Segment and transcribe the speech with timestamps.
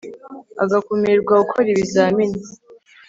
[0.63, 2.39] agakumirwa gukora ibizamini